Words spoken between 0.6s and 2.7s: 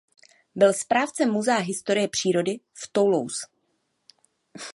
správcem Muzea historie přírody